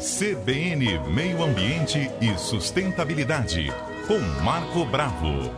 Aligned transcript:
CBN 0.00 0.98
Meio 1.12 1.42
Ambiente 1.42 2.10
e 2.22 2.38
Sustentabilidade, 2.38 3.66
com 4.08 4.18
Marco 4.42 4.82
Bravo. 4.86 5.54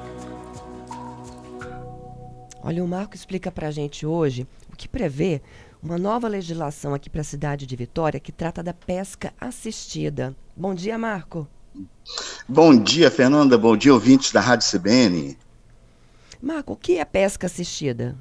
Olha, 2.60 2.83
o 2.83 2.89
Marco 2.89 3.15
explica 3.15 3.52
para 3.52 3.68
a 3.68 3.70
gente 3.70 4.05
hoje 4.05 4.44
o 4.73 4.76
que 4.76 4.89
prevê 4.89 5.41
uma 5.81 5.97
nova 5.97 6.26
legislação 6.26 6.92
aqui 6.92 7.08
para 7.08 7.20
a 7.20 7.25
cidade 7.25 7.67
de 7.67 7.76
Vitória 7.76 8.18
que 8.18 8.32
trata 8.32 8.64
da 8.64 8.75
pesca 8.75 9.32
assistida. 9.41 10.34
Bom 10.56 10.74
dia, 10.74 10.98
Marco. 10.98 11.46
Bom 12.48 12.77
dia, 12.77 13.12
Fernanda. 13.12 13.56
Bom 13.56 13.77
dia, 13.77 13.95
ouvintes 13.95 14.32
da 14.32 14.40
Rádio 14.40 14.68
CBN. 14.68 15.38
Marco, 16.43 16.72
o 16.72 16.77
que 16.77 16.98
é 16.98 17.04
pesca 17.04 17.46
assistida? 17.46 18.16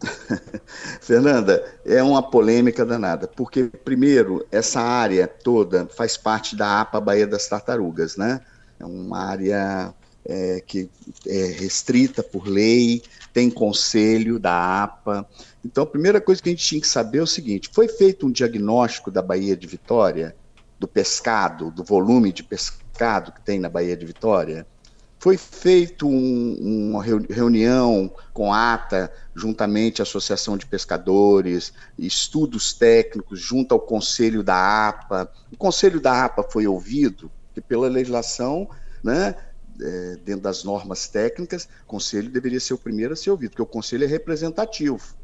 Fernanda, 1.00 1.64
é 1.84 2.02
uma 2.02 2.22
polêmica 2.22 2.84
danada, 2.84 3.26
porque, 3.26 3.64
primeiro, 3.64 4.46
essa 4.50 4.80
área 4.80 5.26
toda 5.26 5.86
faz 5.86 6.16
parte 6.16 6.54
da 6.54 6.80
APA 6.80 7.00
Baía 7.00 7.26
das 7.26 7.48
Tartarugas, 7.48 8.16
né? 8.16 8.40
É 8.78 8.84
uma 8.84 9.18
área 9.18 9.94
é, 10.24 10.62
que 10.66 10.90
é 11.26 11.46
restrita 11.46 12.22
por 12.22 12.46
lei, 12.46 13.02
tem 13.32 13.50
conselho 13.50 14.38
da 14.38 14.82
APA. 14.82 15.26
Então, 15.64 15.84
a 15.84 15.86
primeira 15.86 16.20
coisa 16.20 16.42
que 16.42 16.48
a 16.48 16.52
gente 16.52 16.64
tinha 16.64 16.80
que 16.80 16.88
saber 16.88 17.18
é 17.18 17.22
o 17.22 17.26
seguinte: 17.26 17.70
foi 17.72 17.88
feito 17.88 18.26
um 18.26 18.30
diagnóstico 18.30 19.10
da 19.10 19.22
Baía 19.22 19.56
de 19.56 19.66
Vitória, 19.66 20.36
do 20.78 20.86
pescado, 20.86 21.70
do 21.70 21.82
volume 21.82 22.32
de 22.32 22.42
pescado 22.42 23.32
que 23.32 23.40
tem 23.40 23.58
na 23.58 23.68
Baía 23.68 23.96
de 23.96 24.04
Vitória? 24.04 24.66
Foi 25.18 25.36
feito 25.36 26.06
um, 26.06 26.90
uma 26.90 27.02
reunião 27.02 28.12
com 28.32 28.52
a 28.52 28.74
ATA, 28.74 29.10
juntamente 29.34 30.02
à 30.02 30.04
Associação 30.04 30.56
de 30.56 30.66
Pescadores, 30.66 31.72
estudos 31.98 32.74
técnicos, 32.74 33.40
junto 33.40 33.72
ao 33.72 33.80
Conselho 33.80 34.42
da 34.42 34.88
APA. 34.88 35.30
O 35.50 35.56
Conselho 35.56 36.00
da 36.00 36.24
APA 36.24 36.42
foi 36.42 36.66
ouvido, 36.66 37.30
que 37.54 37.60
pela 37.60 37.88
legislação, 37.88 38.68
né, 39.02 39.34
é, 39.80 40.16
dentro 40.24 40.42
das 40.42 40.64
normas 40.64 41.08
técnicas, 41.08 41.68
o 41.84 41.86
Conselho 41.86 42.30
deveria 42.30 42.60
ser 42.60 42.74
o 42.74 42.78
primeiro 42.78 43.14
a 43.14 43.16
ser 43.16 43.30
ouvido, 43.30 43.50
porque 43.50 43.62
o 43.62 43.66
Conselho 43.66 44.04
é 44.04 44.06
representativo, 44.06 45.14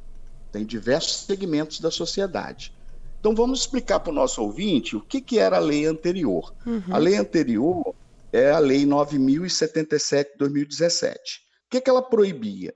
tem 0.51 0.65
diversos 0.65 1.27
segmentos 1.27 1.81
da 1.81 1.91
sociedade. 1.91 2.73
Então 3.20 3.35
vamos 3.35 3.61
explicar 3.61 4.01
para 4.01 4.11
o 4.11 4.15
nosso 4.15 4.43
ouvinte 4.43 4.97
o 4.97 5.01
que, 5.01 5.20
que 5.20 5.39
era 5.39 5.57
a 5.57 5.61
lei 5.61 5.87
anterior. 5.87 6.53
Uhum. 6.67 6.83
A 6.91 6.98
lei 6.98 7.17
anterior 7.17 7.95
é 8.33 8.51
a 8.51 8.59
Lei 8.59 8.87
9077 8.87 10.33
de 10.33 10.39
2017. 10.39 11.41
O 11.67 11.71
que, 11.71 11.81
que 11.81 11.91
ela 11.91 12.03
proibia? 12.03 12.75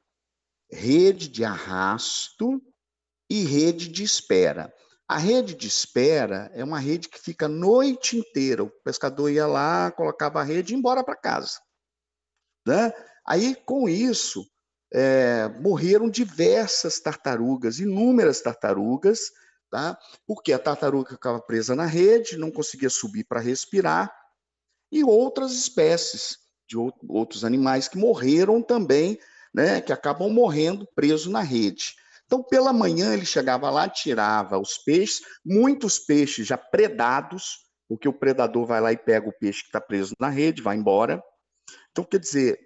Rede 0.70 1.28
de 1.28 1.44
arrasto 1.44 2.60
e 3.30 3.42
rede 3.44 3.88
de 3.88 4.04
espera. 4.04 4.72
A 5.08 5.18
rede 5.18 5.54
de 5.54 5.66
espera 5.66 6.50
é 6.52 6.62
uma 6.62 6.78
rede 6.78 7.08
que 7.08 7.18
fica 7.18 7.46
a 7.46 7.48
noite 7.48 8.18
inteira. 8.18 8.64
O 8.64 8.70
pescador 8.82 9.30
ia 9.30 9.46
lá, 9.46 9.90
colocava 9.92 10.40
a 10.40 10.44
rede 10.44 10.72
e 10.72 10.74
ia 10.74 10.78
embora 10.78 11.02
para 11.02 11.16
casa. 11.16 11.60
Né? 12.66 12.92
Aí, 13.26 13.54
com 13.54 13.88
isso, 13.88 14.44
é, 14.92 15.48
morreram 15.60 16.10
diversas 16.10 17.00
tartarugas, 17.00 17.78
inúmeras 17.78 18.40
tartarugas, 18.40 19.30
tá? 19.70 19.96
porque 20.26 20.52
a 20.52 20.58
tartaruga 20.58 21.10
ficava 21.10 21.40
presa 21.40 21.74
na 21.74 21.86
rede, 21.86 22.36
não 22.36 22.50
conseguia 22.50 22.90
subir 22.90 23.24
para 23.24 23.40
respirar, 23.40 24.12
e 24.90 25.04
outras 25.04 25.52
espécies 25.52 26.38
de 26.68 26.76
outros 27.08 27.44
animais 27.44 27.88
que 27.88 27.96
morreram 27.96 28.60
também, 28.60 29.18
né, 29.54 29.80
que 29.80 29.92
acabam 29.92 30.28
morrendo 30.28 30.86
presos 30.94 31.26
na 31.26 31.40
rede. 31.40 31.94
Então, 32.26 32.42
pela 32.42 32.72
manhã, 32.72 33.14
ele 33.14 33.24
chegava 33.24 33.70
lá, 33.70 33.88
tirava 33.88 34.58
os 34.58 34.78
peixes, 34.78 35.20
muitos 35.44 35.98
peixes 35.98 36.46
já 36.46 36.58
predados, 36.58 37.64
porque 37.88 38.08
o 38.08 38.12
predador 38.12 38.66
vai 38.66 38.80
lá 38.80 38.92
e 38.92 38.96
pega 38.96 39.28
o 39.28 39.32
peixe 39.32 39.60
que 39.60 39.68
está 39.68 39.80
preso 39.80 40.12
na 40.18 40.28
rede, 40.28 40.60
vai 40.60 40.76
embora. 40.76 41.22
Então, 41.92 42.02
quer 42.02 42.18
dizer, 42.18 42.58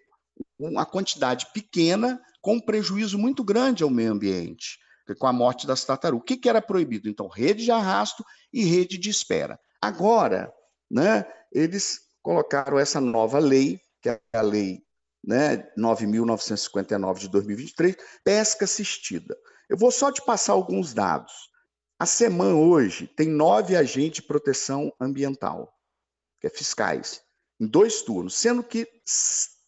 uma 0.59 0.87
quantidade 0.87 1.47
pequena 1.53 2.19
com 2.41 2.55
um 2.55 2.61
prejuízo 2.61 3.19
muito 3.19 3.45
grande 3.45 3.83
ao 3.83 3.91
meio 3.91 4.13
ambiente, 4.13 4.79
com 5.19 5.27
a 5.27 5.33
morte 5.33 5.67
das 5.67 5.85
tartarugas. 5.85 6.23
O 6.23 6.25
que, 6.25 6.39
que 6.39 6.49
era 6.49 6.63
proibido? 6.63 7.09
Então, 7.09 7.29
rede 7.29 7.65
de 7.65 7.71
arrasto 7.71 8.25
e 8.51 8.65
rede 8.65 8.97
de 8.97 9.11
espera. 9.11 9.61
Agora, 9.83 10.51
né, 10.91 11.25
eles 11.53 12.01
colocaram 12.23 12.79
essa 12.79 13.01
nova 13.01 13.39
lei, 13.39 13.81
que 14.01 14.09
é 14.09 14.21
a 14.33 14.41
lei 14.41 14.83
né, 15.25 15.69
9.959 15.77 17.19
de 17.19 17.29
2023, 17.29 17.97
pesca 18.25 18.65
assistida. 18.65 19.37
Eu 19.69 19.77
vou 19.77 19.91
só 19.91 20.11
te 20.11 20.23
passar 20.25 20.53
alguns 20.53 20.95
dados. 20.95 21.51
A 21.99 22.07
SEMAN 22.07 22.55
hoje 22.55 23.07
tem 23.07 23.29
nove 23.29 23.77
agentes 23.77 24.23
de 24.23 24.27
proteção 24.27 24.93
ambiental, 24.99 25.73
que 26.41 26.47
é 26.47 26.51
fiscais, 26.51 27.23
em 27.61 27.67
dois 27.67 28.03
turnos, 28.03 28.35
sendo 28.35 28.63
que 28.63 28.89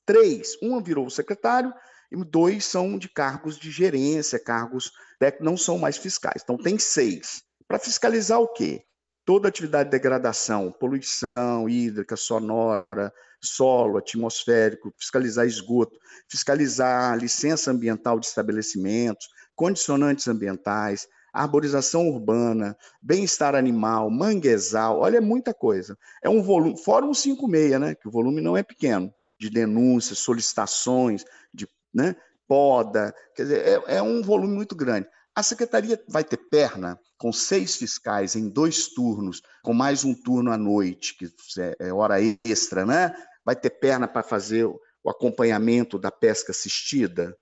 três, 0.07 0.57
um 0.63 0.83
virou 0.83 1.09
secretário 1.11 1.73
e 2.11 2.17
dois 2.25 2.65
são 2.65 2.99
de 2.99 3.09
cargos 3.09 3.59
de 3.59 3.71
gerência, 3.71 4.39
cargos 4.39 4.91
que 5.21 5.43
não 5.43 5.57
são 5.57 5.79
mais 5.79 5.97
fiscais. 5.97 6.43
Então 6.43 6.57
tem 6.57 6.79
seis. 6.79 7.45
Para 7.69 7.79
fiscalizar 7.79 8.41
o 8.41 8.49
quê? 8.49 8.85
Toda 9.25 9.49
atividade 9.49 9.91
de 9.91 9.97
degradação, 9.97 10.73
poluição 10.73 11.69
hídrica, 11.69 12.17
sonora, 12.17 13.13
solo, 13.41 13.99
atmosférico, 13.99 14.93
fiscalizar 14.99 15.47
esgoto, 15.47 15.99
fiscalizar 16.29 17.17
licença 17.17 17.71
ambiental 17.71 18.19
de 18.19 18.27
estabelecimentos, 18.27 19.29
condicionantes 19.55 20.29
ambientais, 20.29 21.09
arborização 21.33 22.09
urbana, 22.09 22.77
bem-estar 23.01 23.55
animal, 23.55 24.11
manguezal, 24.11 25.01
olha, 25.01 25.17
é 25.17 25.21
muita 25.21 25.55
coisa. 25.55 25.97
É 26.23 26.29
um 26.29 26.43
volume, 26.43 26.77
fora 26.83 27.07
um 27.07 27.15
56, 27.15 27.81
né, 27.81 27.95
que 27.95 28.07
o 28.07 28.11
volume 28.11 28.41
não 28.41 28.57
é 28.57 28.63
pequeno, 28.63 29.13
de 29.39 29.49
denúncias, 29.49 30.19
solicitações, 30.19 31.25
de 31.53 31.67
né, 31.93 32.15
poda, 32.47 33.15
quer 33.35 33.45
dizer, 33.45 33.67
é, 33.67 33.97
é 33.97 34.03
um 34.03 34.23
volume 34.23 34.55
muito 34.55 34.77
grande. 34.77 35.09
A 35.35 35.43
secretaria 35.43 36.03
vai 36.09 36.23
ter 36.23 36.37
perna 36.37 37.01
com 37.17 37.33
seis 37.33 37.77
fiscais 37.77 38.37
em 38.37 38.51
dois 38.51 38.89
turnos, 38.89 39.41
com 39.63 39.73
mais 39.73 40.05
um 40.05 40.15
turno 40.15 40.53
à 40.53 40.59
noite, 40.59 41.17
que 41.17 41.27
é, 41.59 41.89
é 41.89 41.93
hora 41.93 42.17
extra, 42.45 42.85
né? 42.85 43.15
Vai 43.45 43.57
ter 43.57 43.71
perna 43.71 44.07
para 44.07 44.23
fazer 44.23 44.67
o 44.67 45.11
acompanhamento 45.11 45.99
da 45.99 46.11
pesca 46.11 46.53
assistida? 46.53 47.37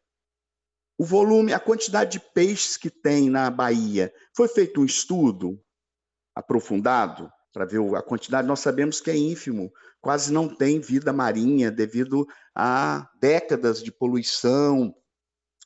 O 0.97 1.05
volume, 1.05 1.53
a 1.53 1.59
quantidade 1.59 2.13
de 2.13 2.21
peixes 2.21 2.77
que 2.77 2.91
tem 2.91 3.29
na 3.29 3.51
Bahia, 3.51 4.13
foi 4.37 4.47
feito 4.47 4.83
um 4.83 4.85
estudo 4.85 5.61
aprofundado 6.35 7.31
para 7.53 7.65
ver 7.65 7.81
a 7.97 8.03
quantidade. 8.03 8.47
Nós 8.47 8.61
sabemos 8.61 9.01
que 9.01 9.11
é 9.11 9.17
ínfimo, 9.17 9.73
quase 10.01 10.33
não 10.33 10.49
tem 10.49 10.79
vida 10.79 11.13
marinha 11.13 11.71
devido 11.71 12.25
a 12.55 13.11
décadas 13.21 13.83
de 13.83 13.91
poluição 13.91 14.95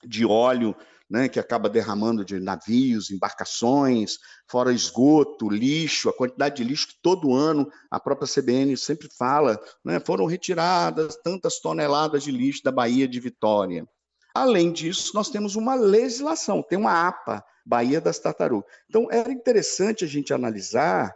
de 0.06 0.24
óleo 0.24 0.74
né, 1.14 1.28
que 1.28 1.38
acaba 1.38 1.68
derramando 1.68 2.24
de 2.24 2.40
navios, 2.40 3.08
embarcações, 3.08 4.18
fora 4.50 4.72
esgoto, 4.72 5.48
lixo, 5.48 6.08
a 6.08 6.12
quantidade 6.12 6.56
de 6.56 6.64
lixo 6.64 6.88
que 6.88 7.00
todo 7.00 7.32
ano 7.32 7.70
a 7.88 8.00
própria 8.00 8.26
CBN 8.26 8.76
sempre 8.76 9.08
fala, 9.16 9.56
né, 9.84 10.00
foram 10.00 10.26
retiradas 10.26 11.14
tantas 11.22 11.60
toneladas 11.60 12.24
de 12.24 12.32
lixo 12.32 12.64
da 12.64 12.72
Baía 12.72 13.06
de 13.06 13.20
Vitória. 13.20 13.86
Além 14.34 14.72
disso, 14.72 15.12
nós 15.14 15.30
temos 15.30 15.54
uma 15.54 15.76
legislação, 15.76 16.64
tem 16.64 16.76
uma 16.76 17.06
APA, 17.06 17.44
Baía 17.64 18.00
das 18.00 18.18
Tartarugas. 18.18 18.68
Então, 18.90 19.06
era 19.08 19.30
interessante 19.30 20.04
a 20.04 20.08
gente 20.08 20.34
analisar, 20.34 21.14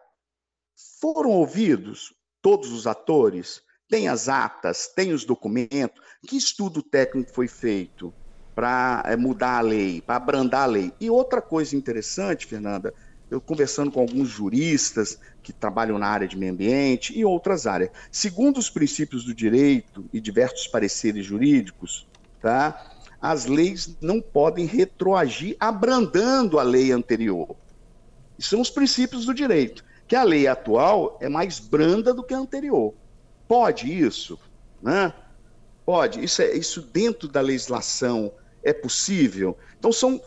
foram 1.01 1.31
ouvidos 1.31 2.15
todos 2.41 2.71
os 2.71 2.87
atores? 2.87 3.61
Tem 3.89 4.07
as 4.07 4.29
atas, 4.29 4.93
tem 4.95 5.13
os 5.13 5.25
documentos? 5.25 6.01
Que 6.25 6.37
estudo 6.37 6.85
técnico 6.85 7.35
foi 7.35 7.49
feito? 7.49 8.15
Para 8.59 9.05
é, 9.07 9.15
mudar 9.15 9.59
a 9.59 9.61
lei, 9.61 10.01
para 10.01 10.17
abrandar 10.17 10.63
a 10.63 10.67
lei. 10.67 10.93
E 11.01 11.09
outra 11.09 11.41
coisa 11.41 11.77
interessante, 11.77 12.45
Fernanda, 12.45 12.93
eu 13.31 13.41
conversando 13.41 13.89
com 13.89 14.01
alguns 14.01 14.27
juristas 14.27 15.17
que 15.45 15.53
trabalham 15.53 15.97
na 15.97 16.09
área 16.09 16.27
de 16.27 16.37
meio 16.37 16.51
ambiente 16.55 17.17
e 17.17 17.25
outras 17.25 17.69
áreas, 17.69 17.93
segundo 18.11 18.59
os 18.59 18.69
princípios 18.69 19.25
do 19.25 19.33
direito 19.33 20.05
e 20.13 20.21
diversos 20.21 20.67
pareceres 20.67 21.25
jurídicos, 21.25 22.09
tá? 22.43 22.85
As 23.23 23.47
leis 23.47 23.97
não 24.01 24.21
podem 24.21 24.67
retroagir 24.67 25.57
abrandando 25.61 26.59
a 26.59 26.65
lei 26.65 26.91
anterior. 26.91 27.55
Isso 28.37 28.51
são 28.51 28.61
os 28.61 28.71
princípios 28.71 29.25
do 29.25 29.33
direito, 29.33 29.85
que 30.09 30.17
a 30.17 30.25
lei 30.25 30.49
atual 30.49 31.17
é 31.21 31.29
mais 31.29 31.61
branda 31.61 32.13
do 32.13 32.25
que 32.25 32.35
a 32.35 32.39
anterior. 32.39 32.93
Pode 33.47 33.87
isso, 33.87 34.37
né? 34.83 35.15
Pode. 35.87 36.25
Isso 36.25 36.43
é 36.43 36.57
isso 36.57 36.83
dentro 36.83 37.29
da 37.29 37.41
legislação 37.41 38.33
é 38.63 38.73
possível? 38.73 39.57
Então, 39.79 39.93
são, 39.93 40.21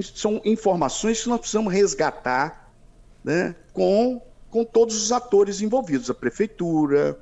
são 0.00 0.40
informações 0.44 1.22
que 1.22 1.28
nós 1.28 1.40
precisamos 1.40 1.72
resgatar 1.72 2.72
né, 3.24 3.54
com, 3.72 4.20
com 4.50 4.64
todos 4.64 5.00
os 5.02 5.12
atores 5.12 5.60
envolvidos, 5.60 6.08
a 6.10 6.14
prefeitura, 6.14 7.18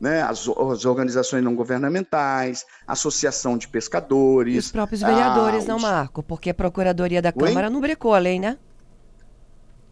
né, 0.00 0.22
as, 0.22 0.48
as, 0.48 0.84
organizações 0.84 1.44
não 1.44 1.54
governamentais, 1.54 2.64
a 2.86 2.92
associação 2.92 3.58
de 3.58 3.68
pescadores. 3.68 4.54
E 4.54 4.58
os 4.58 4.72
próprios 4.72 5.02
vereadores, 5.02 5.64
ah, 5.64 5.68
não, 5.68 5.78
Marco? 5.78 6.22
Porque 6.22 6.50
a 6.50 6.54
Procuradoria 6.54 7.20
da 7.20 7.32
Câmara 7.32 7.66
Oi? 7.68 7.72
não 7.72 7.80
brecou 7.80 8.14
a 8.14 8.18
lei, 8.18 8.40
né? 8.40 8.56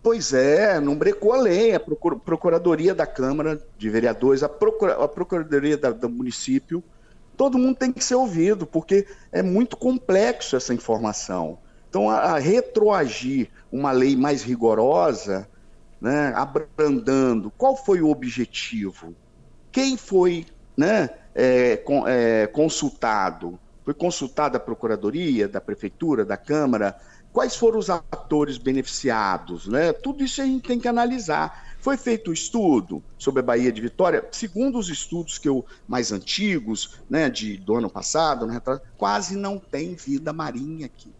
Pois 0.02 0.32
é, 0.32 0.80
não 0.80 0.96
brecou 0.96 1.34
a 1.34 1.36
lei, 1.36 1.74
a 1.74 1.80
Procuradoria 1.80 2.94
da 2.94 3.06
Câmara 3.06 3.60
de 3.76 3.90
Vereadores, 3.90 4.42
a, 4.42 4.48
Procura, 4.48 4.94
a 4.94 5.08
Procuradoria 5.08 5.76
da, 5.76 5.90
do 5.90 6.08
município, 6.08 6.82
todo 7.38 7.56
mundo 7.56 7.76
tem 7.76 7.92
que 7.92 8.04
ser 8.04 8.16
ouvido, 8.16 8.66
porque 8.66 9.06
é 9.30 9.42
muito 9.42 9.76
complexo 9.76 10.56
essa 10.56 10.74
informação. 10.74 11.56
Então, 11.88 12.10
a, 12.10 12.16
a 12.16 12.38
retroagir 12.38 13.48
uma 13.70 13.92
lei 13.92 14.16
mais 14.16 14.42
rigorosa, 14.42 15.48
né, 16.00 16.32
abrandando, 16.34 17.52
qual 17.56 17.76
foi 17.76 18.02
o 18.02 18.10
objetivo? 18.10 19.14
Quem 19.70 19.96
foi 19.96 20.46
né, 20.76 21.10
é, 21.32 21.80
é, 22.06 22.46
consultado? 22.48 23.58
Foi 23.84 23.94
consultada 23.94 24.56
a 24.56 24.60
Procuradoria, 24.60 25.46
da 25.46 25.60
Prefeitura, 25.60 26.24
da 26.24 26.36
Câmara? 26.36 26.98
Quais 27.32 27.54
foram 27.54 27.78
os 27.78 27.88
atores 27.88 28.58
beneficiados? 28.58 29.68
Né? 29.68 29.92
Tudo 29.92 30.24
isso 30.24 30.42
a 30.42 30.44
gente 30.44 30.66
tem 30.66 30.80
que 30.80 30.88
analisar. 30.88 31.67
Foi 31.80 31.96
feito 31.96 32.30
um 32.30 32.32
estudo 32.32 33.02
sobre 33.16 33.40
a 33.40 33.42
Bahia 33.42 33.70
de 33.70 33.80
Vitória, 33.80 34.26
segundo 34.32 34.78
os 34.78 34.88
estudos 34.88 35.38
que 35.38 35.48
eu 35.48 35.64
mais 35.86 36.10
antigos, 36.12 36.98
né, 37.08 37.30
de 37.30 37.56
do 37.56 37.76
ano 37.76 37.88
passado, 37.88 38.46
né, 38.46 38.60
quase 38.96 39.36
não 39.36 39.58
tem 39.58 39.94
vida 39.94 40.32
marinha 40.32 40.86
aqui. 40.86 41.12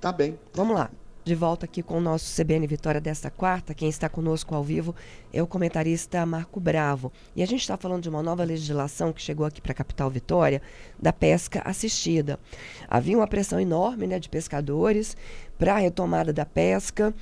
Tá 0.02 0.12
bem. 0.12 0.40
Vamos 0.54 0.76
lá 0.76 0.90
de 1.24 1.36
volta 1.36 1.66
aqui 1.66 1.84
com 1.84 1.98
o 1.98 2.02
nosso 2.02 2.36
CBN 2.36 2.66
Vitória 2.66 3.02
desta 3.02 3.30
quarta. 3.30 3.74
Quem 3.74 3.90
está 3.90 4.10
conosco 4.10 4.56
ao 4.56 4.64
vivo 4.64 4.96
é 5.32 5.42
o 5.42 5.48
comentarista 5.48 6.26
Marco 6.26 6.60
Bravo. 6.60 7.12
E 7.36 7.44
a 7.44 7.46
gente 7.46 7.62
está 7.62 7.78
falando 7.78 8.04
de 8.04 8.10
uma 8.10 8.24
nova 8.24 8.44
legislação 8.44 9.14
que 9.14 9.22
chegou 9.22 9.46
aqui 9.46 9.62
para 9.62 9.72
a 9.72 9.76
capital 9.76 10.10
Vitória, 10.10 10.62
da 11.00 11.14
pesca 11.14 11.62
assistida. 11.66 12.40
Havia 12.88 13.18
uma 13.18 13.28
pressão 13.28 13.60
enorme 13.60 14.08
né, 14.08 14.20
de 14.20 14.30
pescadores 14.30 15.16
para 15.58 15.76
a 15.76 15.78
retomada 15.78 16.34
da 16.34 16.46
pesca. 16.46 17.14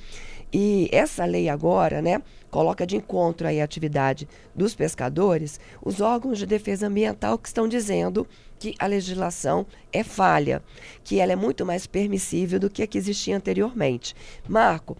E 0.52 0.88
essa 0.92 1.24
lei 1.24 1.48
agora, 1.48 2.00
né, 2.00 2.22
coloca 2.50 2.86
de 2.86 2.96
encontro 2.96 3.46
aí 3.46 3.60
a 3.60 3.64
atividade 3.64 4.28
dos 4.54 4.74
pescadores 4.74 5.60
os 5.82 6.00
órgãos 6.00 6.38
de 6.38 6.46
defesa 6.46 6.86
ambiental 6.86 7.38
que 7.38 7.48
estão 7.48 7.68
dizendo 7.68 8.26
que 8.58 8.74
a 8.78 8.86
legislação 8.86 9.66
é 9.92 10.02
falha, 10.02 10.62
que 11.04 11.20
ela 11.20 11.32
é 11.32 11.36
muito 11.36 11.64
mais 11.64 11.86
permissível 11.86 12.58
do 12.58 12.68
que 12.68 12.82
a 12.82 12.86
que 12.86 12.98
existia 12.98 13.36
anteriormente. 13.36 14.14
Marco, 14.48 14.96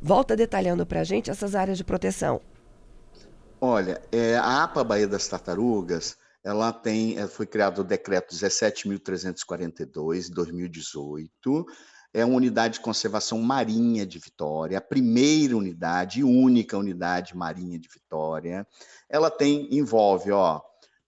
volta 0.00 0.36
detalhando 0.36 0.86
para 0.86 1.00
a 1.00 1.04
gente 1.04 1.30
essas 1.30 1.54
áreas 1.54 1.76
de 1.76 1.84
proteção. 1.84 2.40
Olha, 3.60 4.00
é, 4.10 4.36
a 4.36 4.64
APA 4.64 4.82
Bahia 4.82 5.06
das 5.06 5.28
Tartarugas, 5.28 6.16
ela 6.42 6.72
tem, 6.72 7.18
ela 7.18 7.28
foi 7.28 7.46
criado 7.46 7.80
o 7.80 7.84
decreto 7.84 8.34
17.342 8.34 10.22
de 10.22 10.30
2018, 10.30 11.66
é 12.12 12.24
uma 12.24 12.34
unidade 12.36 12.74
de 12.74 12.80
conservação 12.80 13.40
marinha 13.40 14.04
de 14.04 14.18
Vitória, 14.18 14.78
a 14.78 14.80
primeira 14.80 15.56
unidade 15.56 16.18
e 16.20 16.24
única 16.24 16.76
unidade 16.76 17.36
marinha 17.36 17.78
de 17.78 17.88
Vitória. 17.88 18.66
Ela 19.08 19.30
tem 19.30 19.72
envolve, 19.74 20.32
ó, 20.32 20.60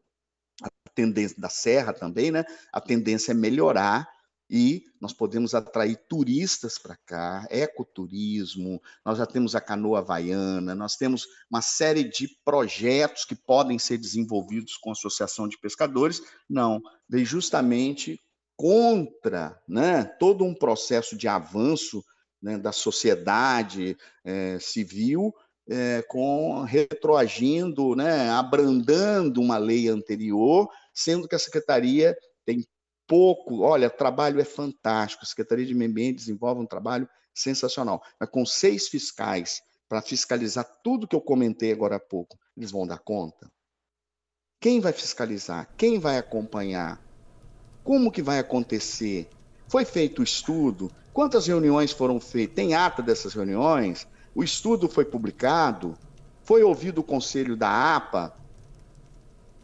A 0.63 0.71
tendência 0.95 1.39
da 1.39 1.51
Serra 1.51 1.93
também, 1.93 2.31
né? 2.31 2.43
A 2.73 2.81
tendência 2.81 3.33
é 3.33 3.35
melhorar 3.35 4.09
e 4.49 4.83
nós 4.99 5.13
podemos 5.13 5.55
atrair 5.55 5.97
turistas 6.09 6.79
para 6.79 6.97
cá, 7.05 7.47
ecoturismo, 7.51 8.81
nós 9.05 9.19
já 9.19 9.27
temos 9.27 9.55
a 9.55 9.61
canoa 9.61 9.99
havaiana, 9.99 10.75
nós 10.75 10.97
temos 10.97 11.27
uma 11.51 11.61
série 11.61 12.05
de 12.05 12.29
projetos 12.45 13.27
que 13.27 13.35
podem 13.35 13.79
ser 13.79 13.99
desenvolvidos 13.99 14.79
com 14.79 14.89
a 14.89 14.93
Associação 14.93 15.47
de 15.47 15.59
Pescadores. 15.59 16.23
Não, 16.49 16.81
veio 17.07 17.27
justamente 17.27 18.19
contra 18.57 19.61
né, 19.69 20.05
todo 20.19 20.45
um 20.45 20.55
processo 20.55 21.15
de 21.15 21.29
avanço 21.29 22.03
né, 22.43 22.59
da 22.59 22.73
sociedade 22.73 23.97
é, 24.25 24.59
civil, 24.59 25.33
é, 25.69 26.03
com 26.09 26.63
retroagindo, 26.63 27.95
né, 27.95 28.29
abrandando 28.31 29.41
uma 29.41 29.59
lei 29.59 29.89
anterior, 29.89 30.69
sendo 30.93 31.29
que 31.29 31.35
a 31.35 31.39
secretaria 31.39 32.17
tem 32.45 32.67
pouco. 33.07 33.61
Olha, 33.61 33.89
o 33.89 33.91
trabalho 33.91 34.41
é 34.41 34.45
fantástico. 34.45 35.23
A 35.23 35.27
Secretaria 35.27 35.67
de 35.67 35.75
Meio 35.75 35.91
Ambiente 35.91 36.17
desenvolve 36.17 36.61
um 36.61 36.67
trabalho 36.67 37.09
sensacional. 37.35 38.03
Mas 38.19 38.29
com 38.31 38.45
seis 38.45 38.89
fiscais 38.89 39.63
para 39.89 40.03
fiscalizar 40.03 40.65
tudo 40.83 41.07
que 41.07 41.15
eu 41.15 41.21
comentei 41.21 41.73
agora 41.73 41.97
há 41.97 42.01
pouco, 42.01 42.39
eles 42.57 42.71
vão 42.71 42.87
dar 42.87 42.99
conta? 42.99 43.51
Quem 44.61 44.81
vai 44.81 44.93
fiscalizar? 44.93 45.69
Quem 45.77 45.99
vai 45.99 46.19
acompanhar? 46.19 47.01
Como 47.85 48.13
que 48.13 48.23
vai 48.23 48.39
acontecer? 48.39 49.29
Foi 49.69 49.85
feito 49.85 50.21
o 50.21 50.25
estudo 50.25 50.91
Quantas 51.13 51.47
reuniões 51.47 51.93
foram 51.93 52.19
feitas? 52.19 52.55
Tem 52.55 52.75
ata 52.75 53.03
dessas 53.03 53.35
reuniões? 53.35 54.07
O 54.35 54.43
estudo 54.43 54.89
foi 54.89 55.05
publicado? 55.05 55.95
Foi 56.43 56.63
ouvido 56.63 56.99
o 56.99 57.05
conselho 57.05 57.57
da 57.57 57.97
APA? 57.97 58.35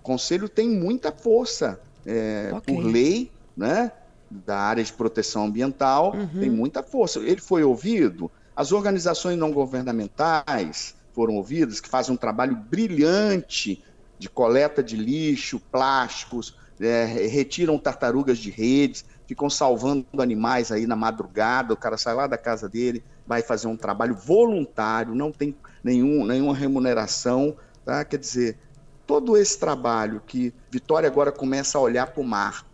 O 0.00 0.02
conselho 0.02 0.48
tem 0.48 0.68
muita 0.68 1.10
força 1.10 1.80
é, 2.06 2.50
okay. 2.52 2.74
por 2.74 2.84
lei, 2.84 3.30
né? 3.56 3.92
Da 4.30 4.58
área 4.58 4.84
de 4.84 4.92
proteção 4.92 5.46
ambiental, 5.46 6.14
uhum. 6.14 6.40
tem 6.40 6.50
muita 6.50 6.82
força. 6.82 7.18
Ele 7.20 7.40
foi 7.40 7.64
ouvido? 7.64 8.30
As 8.54 8.72
organizações 8.72 9.38
não 9.38 9.52
governamentais 9.52 10.94
foram 11.14 11.36
ouvidas, 11.36 11.80
que 11.80 11.88
fazem 11.88 12.14
um 12.14 12.16
trabalho 12.16 12.54
brilhante 12.54 13.82
de 14.18 14.28
coleta 14.28 14.82
de 14.82 14.96
lixo, 14.96 15.60
plásticos, 15.72 16.54
é, 16.80 17.04
retiram 17.04 17.78
tartarugas 17.78 18.38
de 18.38 18.50
redes, 18.50 19.04
ficam 19.28 19.50
salvando 19.50 20.06
animais 20.18 20.72
aí 20.72 20.86
na 20.86 20.96
madrugada, 20.96 21.74
o 21.74 21.76
cara 21.76 21.98
sai 21.98 22.14
lá 22.14 22.26
da 22.26 22.38
casa 22.38 22.66
dele, 22.66 23.04
vai 23.26 23.42
fazer 23.42 23.68
um 23.68 23.76
trabalho 23.76 24.14
voluntário, 24.16 25.14
não 25.14 25.30
tem 25.30 25.54
nenhum, 25.84 26.24
nenhuma 26.24 26.54
remuneração, 26.54 27.54
tá? 27.84 28.02
Quer 28.06 28.16
dizer, 28.16 28.58
todo 29.06 29.36
esse 29.36 29.58
trabalho 29.58 30.22
que 30.26 30.54
Vitória 30.70 31.06
agora 31.06 31.30
começa 31.30 31.76
a 31.76 31.80
olhar 31.80 32.06
para 32.06 32.22
o 32.22 32.26
mar. 32.26 32.66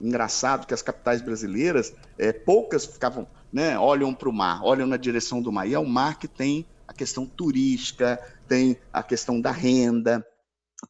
Engraçado 0.00 0.66
que 0.66 0.74
as 0.74 0.82
capitais 0.82 1.22
brasileiras, 1.22 1.94
é, 2.18 2.32
poucas 2.32 2.84
ficavam, 2.84 3.28
né, 3.52 3.78
olham 3.78 4.12
para 4.12 4.28
o 4.28 4.32
mar, 4.32 4.64
olham 4.64 4.88
na 4.88 4.96
direção 4.96 5.40
do 5.40 5.52
mar. 5.52 5.68
E 5.68 5.74
é 5.74 5.78
o 5.78 5.86
mar 5.86 6.18
que 6.18 6.26
tem 6.26 6.66
a 6.88 6.92
questão 6.92 7.24
turística, 7.24 8.18
tem 8.48 8.76
a 8.92 9.00
questão 9.00 9.40
da 9.40 9.52
renda, 9.52 10.26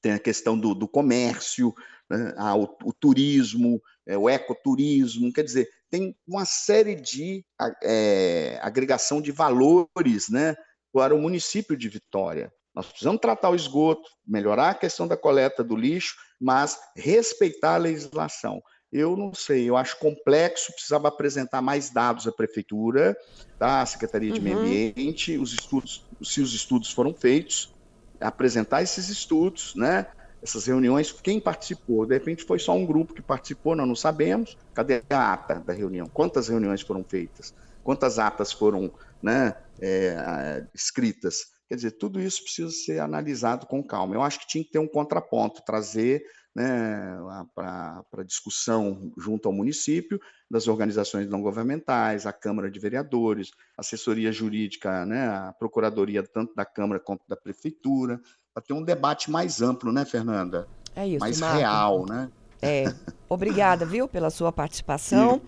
tem 0.00 0.12
a 0.12 0.18
questão 0.18 0.58
do, 0.58 0.74
do 0.74 0.88
comércio, 0.88 1.74
né, 2.08 2.34
o, 2.54 2.88
o, 2.88 2.92
turismo, 2.92 3.82
é, 4.10 4.18
o 4.18 4.28
ecoturismo, 4.28 5.32
quer 5.32 5.44
dizer, 5.44 5.68
tem 5.88 6.16
uma 6.26 6.44
série 6.44 6.96
de 6.96 7.44
é, 7.80 8.58
agregação 8.60 9.22
de 9.22 9.30
valores 9.30 10.28
né, 10.28 10.56
para 10.92 11.14
o 11.14 11.20
município 11.20 11.76
de 11.76 11.88
Vitória. 11.88 12.52
Nós 12.74 12.86
precisamos 12.86 13.20
tratar 13.20 13.50
o 13.50 13.54
esgoto, 13.54 14.08
melhorar 14.26 14.70
a 14.70 14.74
questão 14.74 15.06
da 15.06 15.16
coleta 15.16 15.62
do 15.62 15.76
lixo, 15.76 16.16
mas 16.40 16.76
respeitar 16.96 17.74
a 17.74 17.78
legislação. 17.78 18.60
Eu 18.92 19.16
não 19.16 19.32
sei, 19.32 19.68
eu 19.68 19.76
acho 19.76 19.96
complexo, 19.98 20.72
precisava 20.72 21.06
apresentar 21.06 21.62
mais 21.62 21.90
dados 21.90 22.26
à 22.26 22.32
prefeitura, 22.32 23.16
tá? 23.58 23.82
à 23.82 23.86
Secretaria 23.86 24.32
de 24.32 24.40
uhum. 24.40 24.44
Meio 24.44 24.58
Ambiente, 24.58 25.38
os 25.38 25.52
estudos, 25.52 26.04
se 26.20 26.40
os 26.40 26.52
estudos 26.52 26.90
foram 26.90 27.14
feitos, 27.14 27.72
apresentar 28.20 28.82
esses 28.82 29.08
estudos, 29.08 29.72
né? 29.76 30.06
Essas 30.42 30.66
reuniões, 30.66 31.12
quem 31.12 31.38
participou? 31.38 32.06
De 32.06 32.14
repente 32.14 32.44
foi 32.44 32.58
só 32.58 32.74
um 32.74 32.86
grupo 32.86 33.12
que 33.12 33.22
participou, 33.22 33.76
nós 33.76 33.86
não 33.86 33.96
sabemos. 33.96 34.56
Cadê 34.72 35.02
a 35.10 35.32
ata 35.32 35.60
da 35.60 35.72
reunião? 35.72 36.06
Quantas 36.06 36.48
reuniões 36.48 36.80
foram 36.80 37.04
feitas? 37.04 37.54
Quantas 37.82 38.18
atas 38.18 38.52
foram 38.52 38.92
né, 39.22 39.54
é, 39.80 40.66
escritas? 40.74 41.46
Quer 41.68 41.76
dizer, 41.76 41.90
tudo 41.92 42.20
isso 42.20 42.42
precisa 42.42 42.70
ser 42.70 43.00
analisado 43.00 43.66
com 43.66 43.82
calma. 43.82 44.14
Eu 44.14 44.22
acho 44.22 44.40
que 44.40 44.48
tinha 44.48 44.64
que 44.64 44.70
ter 44.70 44.78
um 44.78 44.88
contraponto, 44.88 45.62
trazer 45.64 46.24
né, 46.54 47.16
para 47.54 48.24
discussão 48.24 49.12
junto 49.16 49.46
ao 49.46 49.54
município, 49.54 50.20
das 50.50 50.66
organizações 50.66 51.28
não 51.28 51.40
governamentais, 51.40 52.26
a 52.26 52.32
Câmara 52.32 52.70
de 52.70 52.80
Vereadores, 52.80 53.52
assessoria 53.78 54.32
jurídica, 54.32 55.06
né, 55.06 55.28
a 55.28 55.52
Procuradoria 55.52 56.22
tanto 56.22 56.54
da 56.54 56.64
Câmara 56.64 56.98
quanto 56.98 57.22
da 57.28 57.36
Prefeitura, 57.36 58.20
para 58.52 58.62
ter 58.62 58.72
um 58.72 58.82
debate 58.82 59.30
mais 59.30 59.62
amplo, 59.62 59.92
né, 59.92 60.04
Fernanda? 60.04 60.66
É 60.94 61.06
isso, 61.06 61.20
Mais 61.20 61.40
Marco. 61.40 61.58
real, 61.58 62.06
né? 62.06 62.28
É. 62.60 62.84
Obrigada, 63.28 63.86
viu, 63.86 64.08
pela 64.08 64.30
sua 64.30 64.52
participação. 64.52 65.40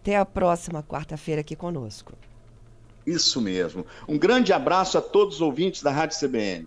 Até 0.00 0.16
a 0.16 0.24
próxima 0.24 0.82
quarta-feira 0.82 1.40
aqui 1.40 1.56
conosco. 1.56 2.12
Isso 3.06 3.40
mesmo. 3.40 3.84
Um 4.08 4.18
grande 4.18 4.52
abraço 4.52 4.96
a 4.96 5.02
todos 5.02 5.36
os 5.36 5.40
ouvintes 5.40 5.82
da 5.82 5.90
Rádio 5.90 6.18
CBN. 6.18 6.62